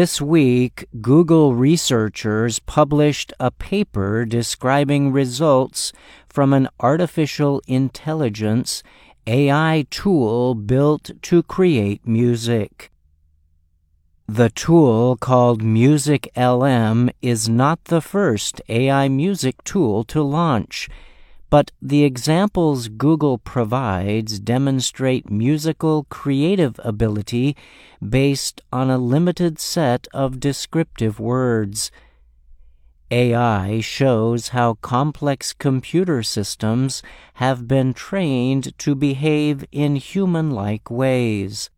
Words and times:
This 0.00 0.18
week, 0.18 0.86
Google 1.02 1.54
researchers 1.54 2.58
published 2.58 3.34
a 3.38 3.50
paper 3.50 4.24
describing 4.24 5.12
results 5.12 5.92
from 6.26 6.54
an 6.54 6.70
artificial 6.80 7.60
intelligence 7.66 8.82
AI 9.26 9.84
tool 9.90 10.54
built 10.54 11.10
to 11.20 11.42
create 11.42 12.06
music. 12.06 12.90
The 14.26 14.48
tool 14.48 15.18
called 15.18 15.62
MusicLM 15.62 17.10
is 17.20 17.50
not 17.50 17.84
the 17.84 18.00
first 18.00 18.62
AI 18.70 19.06
music 19.08 19.62
tool 19.64 20.04
to 20.04 20.22
launch 20.22 20.88
but 21.50 21.72
the 21.82 22.04
examples 22.04 22.88
Google 22.88 23.36
provides 23.36 24.38
demonstrate 24.38 25.28
musical 25.28 26.04
creative 26.04 26.78
ability 26.84 27.56
based 28.08 28.62
on 28.72 28.88
a 28.88 28.98
limited 28.98 29.58
set 29.58 30.06
of 30.14 30.40
descriptive 30.40 31.18
words. 31.18 31.90
AI 33.10 33.80
shows 33.80 34.48
how 34.48 34.74
complex 34.74 35.52
computer 35.52 36.22
systems 36.22 37.02
have 37.34 37.66
been 37.66 37.92
trained 37.92 38.78
to 38.78 38.94
behave 38.94 39.64
in 39.72 39.96
human 39.96 40.52
like 40.52 40.88
ways. 40.88 41.68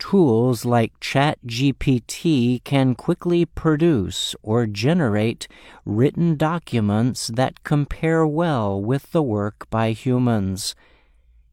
Tools 0.00 0.64
like 0.64 0.98
ChatGPT 0.98 2.64
can 2.64 2.94
quickly 2.94 3.44
produce 3.44 4.34
or 4.42 4.66
generate 4.66 5.46
written 5.84 6.36
documents 6.36 7.28
that 7.28 7.62
compare 7.64 8.26
well 8.26 8.80
with 8.80 9.12
the 9.12 9.22
work 9.22 9.68
by 9.68 9.92
humans. 9.92 10.74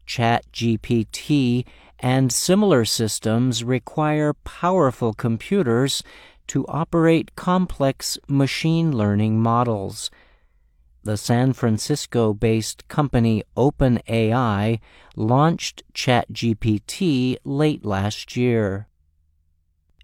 ChatGPT 0.07 1.65
and 1.99 2.31
similar 2.31 2.85
systems 2.85 3.65
require 3.65 4.33
powerful 4.33 5.13
computers 5.13 6.01
to 6.47 6.65
operate 6.67 7.35
complex 7.35 8.17
machine 8.29 8.95
learning 8.95 9.41
models 9.41 10.09
the 11.07 11.15
San 11.15 11.53
Francisco 11.53 12.33
based 12.33 12.85
company 12.89 13.41
OpenAI 13.55 14.77
launched 15.15 15.81
ChatGPT 15.93 17.37
late 17.45 17.85
last 17.85 18.35
year. 18.35 18.89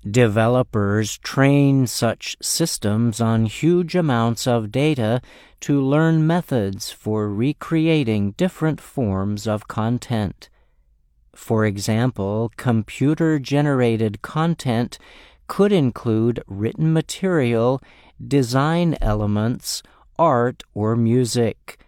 Developers 0.09 1.17
train 1.17 1.87
such 1.87 2.37
systems 2.41 3.19
on 3.19 3.47
huge 3.47 3.95
amounts 3.95 4.47
of 4.47 4.71
data 4.71 5.21
to 5.59 5.81
learn 5.81 6.25
methods 6.25 6.89
for 6.89 7.29
recreating 7.29 8.31
different 8.37 8.79
forms 8.79 9.45
of 9.45 9.67
content. 9.67 10.49
For 11.35 11.65
example, 11.65 12.49
computer 12.55 13.39
generated 13.39 14.21
content 14.21 14.97
could 15.47 15.73
include 15.73 16.41
written 16.47 16.93
material, 16.93 17.81
design 18.25 18.95
elements, 19.01 19.83
art 20.17 20.63
or 20.73 20.95
music. 20.95 21.79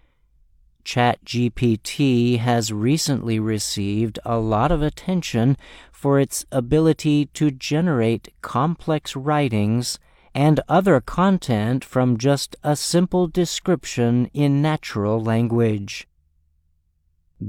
ChatGPT 0.84 2.40
has 2.40 2.72
recently 2.72 3.40
received 3.40 4.20
a 4.24 4.38
lot 4.38 4.72
of 4.72 4.82
attention 4.82 5.58
for 5.92 6.20
its 6.20 6.46
ability 6.52 7.26
to 7.34 7.50
generate 7.50 8.34
complex 8.42 9.16
writings 9.16 9.98
and 10.36 10.60
other 10.68 11.02
content 11.02 11.84
from 11.84 12.18
just 12.18 12.56
a 12.64 12.76
simple 12.76 13.26
description 13.26 14.30
in 14.34 14.62
natural 14.62 15.20
language. 15.20 16.08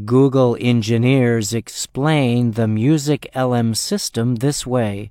Google 0.05 0.57
engineers 0.61 1.53
explain 1.53 2.53
the 2.53 2.67
MusicLM 2.67 3.77
system 3.77 4.37
this 4.37 4.67
way. 4.67 5.11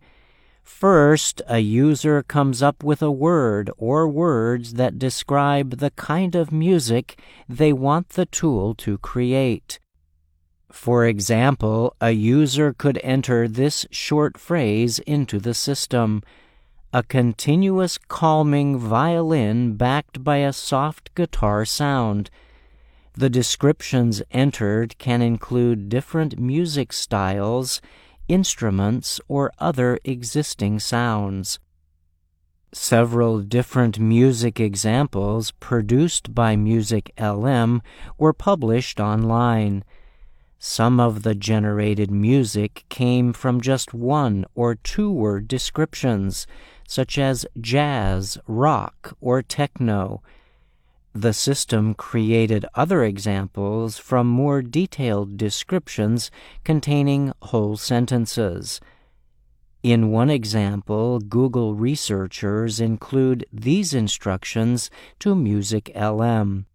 First, 0.66 1.44
a 1.47 1.59
user 1.59 2.23
comes 2.23 2.63
up 2.63 2.83
with 2.83 3.03
a 3.03 3.11
word 3.11 3.69
or 3.77 4.08
words 4.08 4.73
that 4.73 4.97
describe 4.97 5.77
the 5.77 5.91
kind 5.91 6.33
of 6.33 6.52
music 6.52 7.19
they 7.47 7.72
want 7.72 8.09
the 8.09 8.25
tool 8.25 8.73
to 8.75 8.97
create. 8.97 9.79
For 10.72 11.06
example, 11.06 11.95
a 12.01 12.12
user 12.12 12.73
could 12.73 13.00
enter 13.03 13.47
this 13.47 13.85
short 13.91 14.40
phrase 14.40 14.97
into 15.00 15.40
the 15.40 15.53
system 15.53 16.23
a 16.91 17.03
continuous 17.03 18.00
calming 18.00 18.78
violin 18.78 19.75
backed 19.75 20.23
by 20.23 20.38
a 20.38 20.51
soft 20.51 21.13
guitar 21.13 21.63
sound. 21.63 22.31
The 23.13 23.29
descriptions 23.29 24.23
entered 24.31 24.97
can 24.97 25.22
include 25.22 25.90
different 25.90 26.40
music 26.40 26.91
styles 26.91 27.81
instruments, 28.28 29.19
or 29.28 29.52
other 29.59 30.00
existing 30.03 30.80
sounds. 30.80 31.59
Several 32.74 33.40
different 33.40 34.00
music 34.00 34.59
examples 34.59 35.52
produced 35.52 36.35
by 36.35 36.56
MusicLM 36.56 37.81
were 38.18 38.34
published 38.34 39.00
online. 39.00 39.85
Some 40.59 41.00
of 41.00 41.24
the 41.24 41.35
generated 41.35 42.12
music 42.12 42.84
came 42.90 43.31
from 43.31 43.62
just 43.62 43.94
one 43.94 44.46
or 44.56 44.75
two 44.75 45.12
word 45.12 45.47
descriptions, 45.47 46.47
such 46.88 47.18
as 47.18 47.46
jazz, 47.62 48.38
rock, 48.47 49.16
or 49.22 49.41
techno, 49.41 50.22
the 51.16 51.31
system 51.31 51.94
created 51.94 52.66
other 52.76 53.02
examples 53.06 53.98
from 53.98 54.28
more 54.28 54.62
detailed 54.62 55.38
descriptions 55.38 56.30
containing 56.66 57.31
whole 57.42 57.78
sentences. 57.78 58.81
In 59.81 60.12
one 60.12 60.30
example, 60.30 61.20
Google 61.20 61.74
researchers 61.74 62.81
include 62.81 63.46
these 63.53 63.94
instructions 63.94 64.92
to 65.20 65.34
MusicLM. 65.34 66.66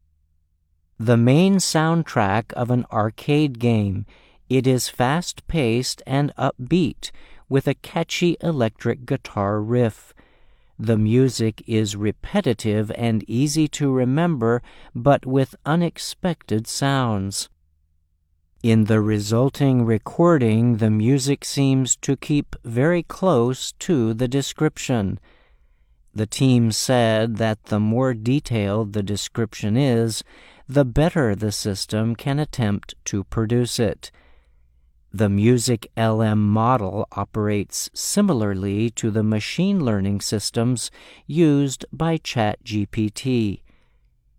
The 0.99 1.17
main 1.19 1.57
soundtrack 1.57 2.53
of 2.55 2.71
an 2.71 2.87
arcade 2.91 3.59
game. 3.59 4.07
It 4.49 4.67
is 4.67 4.89
fast 4.89 5.47
paced 5.49 6.03
and 6.07 6.33
upbeat 6.37 7.11
with 7.51 7.69
a 7.69 7.75
catchy 7.75 8.37
electric 8.41 9.05
guitar 9.05 9.61
riff. 9.61 10.15
The 10.82 10.96
music 10.96 11.62
is 11.66 11.94
repetitive 11.94 12.91
and 12.96 13.22
easy 13.28 13.68
to 13.68 13.92
remember, 13.92 14.62
but 14.94 15.26
with 15.26 15.54
unexpected 15.66 16.66
sounds. 16.66 17.50
In 18.62 18.84
the 18.84 19.02
resulting 19.02 19.84
recording, 19.84 20.78
the 20.78 20.88
music 20.88 21.44
seems 21.44 21.96
to 21.96 22.16
keep 22.16 22.56
very 22.64 23.02
close 23.02 23.72
to 23.80 24.14
the 24.14 24.26
description. 24.26 25.20
The 26.14 26.26
team 26.26 26.72
said 26.72 27.36
that 27.36 27.64
the 27.64 27.78
more 27.78 28.14
detailed 28.14 28.94
the 28.94 29.02
description 29.02 29.76
is, 29.76 30.24
the 30.66 30.86
better 30.86 31.34
the 31.34 31.52
system 31.52 32.16
can 32.16 32.38
attempt 32.38 32.94
to 33.04 33.24
produce 33.24 33.78
it. 33.78 34.10
The 35.12 35.28
MusicLM 35.28 36.38
model 36.38 37.09
operates 37.12 37.91
similarly 37.93 38.91
to 38.91 39.10
the 39.10 39.25
machine 39.25 39.84
learning 39.84 40.21
systems 40.21 40.91
used 41.26 41.84
by 41.93 42.16
ChatGPT. 42.19 43.62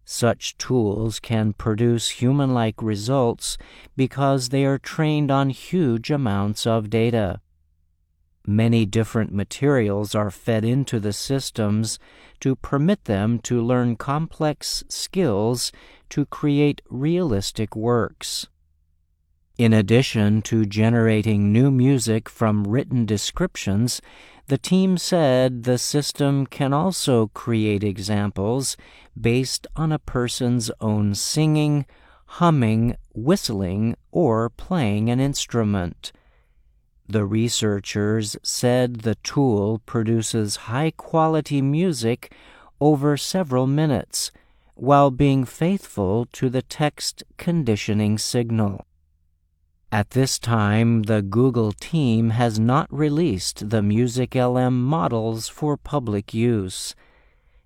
Such 0.06 0.58
tools 0.58 1.20
can 1.20 1.52
produce 1.54 2.22
human 2.22 2.54
like 2.54 2.82
results 2.82 3.58
because 3.98 4.50
they 4.50 4.66
are 4.66 4.78
trained 4.78 5.30
on 5.30 5.50
huge 5.50 6.09
amounts 6.09 6.66
of 6.66 6.90
data. 6.90 7.42
Many 8.48 8.86
different 8.86 9.34
materials 9.34 10.16
are 10.16 10.32
fed 10.32 10.64
into 10.64 11.00
the 11.00 11.14
systems 11.14 12.00
to 12.40 12.56
permit 12.56 13.06
them 13.06 13.40
to 13.40 13.62
learn 13.62 13.98
complex 13.98 14.84
skills 14.88 15.72
to 16.09 16.26
create 16.26 16.82
realistic 16.90 17.76
works. 17.76 18.48
In 19.62 19.74
addition 19.74 20.42
to 20.50 20.66
generating 20.66 21.52
new 21.54 21.70
music 21.70 22.28
from 22.28 22.64
written 22.64 23.06
descriptions, 23.06 24.02
the 24.48 24.58
team 24.58 24.98
said 24.98 25.66
the 25.66 25.78
system 25.78 26.47
can 26.47 26.74
also 26.74 27.28
create 27.28 27.84
examples 27.84 28.76
based 29.16 29.68
on 29.76 29.91
a 29.91 30.00
person's 30.00 30.72
own 30.82 31.14
singing, 31.14 31.85
humming, 32.26 32.96
whistling, 33.14 33.96
or 34.12 34.50
playing 34.50 35.12
an 35.12 35.20
instrument. 35.20 36.12
The 37.08 37.24
researchers 37.24 38.38
said 38.41 39.02
the 39.02 39.14
tool 39.22 39.80
produces 39.85 40.72
high 40.72 40.90
quality 40.90 41.62
music 41.62 42.34
over 42.80 43.16
several 43.16 43.68
minutes 43.68 44.32
while 44.74 45.12
being 45.12 45.46
faithful 45.46 46.26
to 46.34 46.50
the 46.50 46.64
text 46.64 47.22
conditioning 47.38 48.18
signal. 48.18 48.88
At 49.93 50.11
this 50.11 50.40
time, 50.40 51.03
the 51.03 51.22
Google 51.22 51.73
team 51.73 52.29
has 52.29 52.58
not 52.58 52.88
released 52.93 53.72
the 53.72 53.82
MusicLM 53.82 54.72
models 54.72 55.49
for 55.49 55.76
public 55.76 56.34
use. 56.34 56.96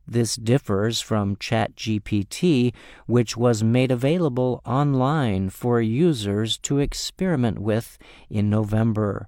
This 0.08 0.36
differs 0.36 1.02
from 1.02 1.36
ChatGPT, 1.36 2.74
which 3.06 3.38
was 3.38 3.64
made 3.64 3.92
available 3.92 4.64
online 4.66 5.52
for 5.52 5.80
users 5.80 6.58
to 6.60 6.80
experiment 6.80 7.60
with 7.60 8.00
in 8.28 8.50
November. 8.50 9.28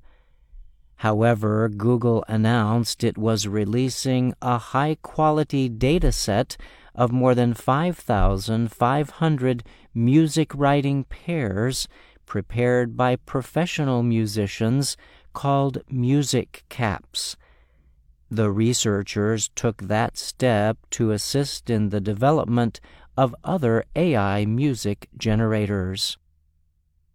However, 0.96 1.70
Google 1.70 2.26
announced 2.28 3.04
it 3.04 3.20
was 3.20 3.48
releasing 3.48 4.34
a 4.42 4.58
high 4.58 4.98
quality 5.04 5.70
data 5.70 6.12
set 6.12 6.58
of 6.96 7.12
more 7.12 7.36
than 7.36 7.54
5,500 7.54 9.64
music 9.94 10.52
writing 10.56 11.04
pairs 11.04 11.88
prepared 12.28 12.96
by 12.96 13.16
professional 13.16 14.04
musicians 14.04 14.96
called 15.34 15.80
MusicCaps. 15.92 17.36
The 18.30 18.52
researchers 18.52 19.50
took 19.56 19.84
that 19.84 20.18
step 20.18 20.78
to 20.92 21.12
assist 21.12 21.70
in 21.72 21.90
the 21.90 22.02
development 22.02 22.80
of 23.18 23.34
other 23.44 23.86
AI 23.96 24.46
music 24.46 25.10
generators. 25.18 26.18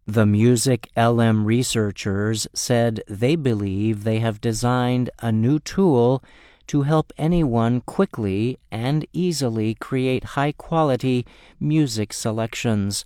The 0.07 0.25
MusicLM 0.25 1.45
researchers 1.45 2.49
said 2.55 3.03
they 3.07 3.37
believe 3.37 4.03
they 4.03 4.19
have 4.19 4.41
designed 4.41 5.11
a 5.21 5.31
new 5.31 5.61
tool 5.61 6.25
to 6.67 6.83
help 6.83 7.13
anyone 7.19 7.83
quickly 7.83 8.59
and 8.71 9.07
easily 9.13 9.75
create 9.75 10.25
high 10.35 10.53
quality 10.53 11.27
music 11.61 12.13
selections. 12.13 13.05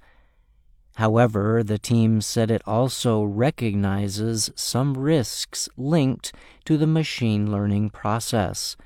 However, 0.96 1.62
the 1.62 1.78
team 1.78 2.22
said 2.22 2.50
it 2.50 2.62
also 2.66 3.22
recognizes 3.22 4.50
some 4.54 4.94
risks 4.94 5.68
linked 5.76 6.32
to 6.64 6.78
the 6.78 6.86
machine 6.86 7.52
learning 7.52 7.90
process. 7.90 8.78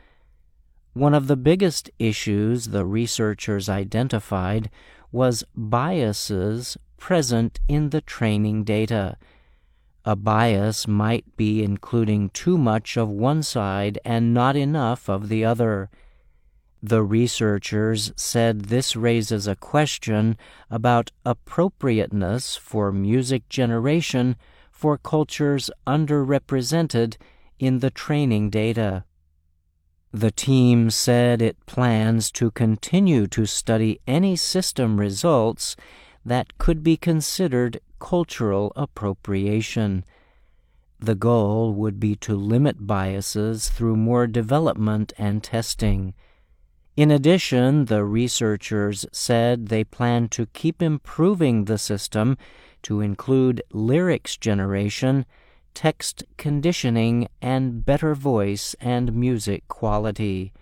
One 0.93 1.15
of 1.15 1.29
the 1.29 1.37
biggest 1.37 1.89
issues 2.01 2.67
the 2.67 2.85
researchers 2.85 3.69
identified 3.69 4.71
was 5.13 5.45
biases 5.55 6.77
present 6.97 7.61
in 7.69 7.91
the 7.91 8.01
training 8.01 8.65
data. 8.65 9.17
A 10.05 10.17
bias 10.17 10.89
might 10.89 11.37
be 11.37 11.63
including 11.63 12.31
too 12.31 12.59
much 12.59 12.97
of 12.97 13.09
one 13.09 13.45
side 13.45 14.01
and 14.05 14.35
not 14.35 14.57
enough 14.57 15.09
of 15.09 15.29
the 15.29 15.45
other. 15.45 15.91
The 16.83 17.03
researchers 17.03 18.13
said 18.17 18.63
this 18.67 18.97
raises 18.97 19.47
a 19.47 19.57
question 19.57 20.39
about 20.71 21.11
appropriateness 21.27 22.57
for 22.57 22.91
music 22.91 23.49
generation 23.51 24.37
for 24.71 24.97
cultures 24.97 25.71
underrepresented 25.87 27.17
in 27.59 27.81
the 27.81 27.91
training 27.91 28.49
data. 28.49 29.05
The 30.13 30.31
team 30.31 30.89
said 30.91 31.43
it 31.43 31.65
plans 31.67 32.33
to 32.33 32.51
continue 32.51 33.27
to 33.29 33.45
study 33.45 34.01
any 34.07 34.35
system 34.35 34.99
results 34.99 35.77
that 36.25 36.57
could 36.59 36.83
be 36.83 36.97
considered 36.97 37.81
cultural 37.99 38.73
appropriation. 38.75 40.05
The 40.99 41.15
goal 41.15 41.75
would 41.75 42.01
be 42.01 42.17
to 42.17 42.35
limit 42.35 42.87
biases 42.87 43.69
through 43.69 43.97
more 43.97 44.27
development 44.27 45.13
and 45.19 45.45
testing. 45.45 46.15
In 46.97 47.11
addition, 47.11 47.87
the 47.87 48.05
researchers 48.05 49.07
said 49.13 49.69
they 49.69 49.85
plan 49.85 50.29
to 50.31 50.47
keep 50.47 50.83
improving 50.83 51.65
the 51.65 51.79
system 51.79 52.37
to 52.83 53.01
include 53.01 53.63
lyrics 53.73 54.37
generation, 54.37 55.25
text 55.73 56.25
conditioning, 56.37 57.29
and 57.41 57.85
better 57.85 58.15
voice 58.15 58.75
and 58.81 59.13
music 59.15 59.69
quality. 59.69 60.53